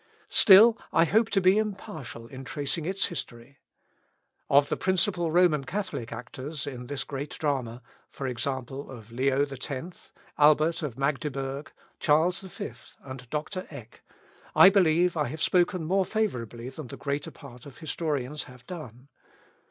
Still, 0.29 0.79
I 0.91 1.05
hope 1.05 1.29
to 1.29 1.39
be 1.39 1.59
impartial 1.59 2.25
in 2.25 2.43
tracing 2.43 2.85
its 2.85 3.05
history. 3.05 3.59
Of 4.49 4.67
the 4.67 4.75
principal 4.75 5.29
Roman 5.29 5.63
Catholic 5.63 6.11
actors 6.11 6.65
in 6.65 6.87
this 6.87 7.03
great 7.03 7.37
drama 7.37 7.83
for 8.09 8.25
example, 8.25 8.89
of 8.89 9.11
Leo 9.11 9.45
X, 9.45 10.11
Albert 10.39 10.81
of 10.81 10.97
Magdeburg, 10.97 11.71
Charles 11.99 12.41
V, 12.41 12.71
and 13.03 13.29
Doctor 13.29 13.67
Eck 13.69 14.01
I 14.55 14.71
believe 14.71 15.15
I 15.15 15.27
have 15.27 15.39
spoken 15.43 15.83
more 15.85 16.03
favourably 16.07 16.69
than 16.69 16.87
the 16.87 16.97
greater 16.97 17.29
part 17.29 17.67
of 17.67 17.77
historians 17.77 18.45
have 18.45 18.65
done. 18.65 19.07